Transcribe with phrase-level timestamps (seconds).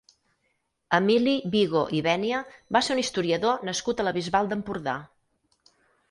[0.99, 2.39] Emili Vigo i Bènia
[2.77, 4.97] va ser un historiador nascut a la Bisbal d'Empordà.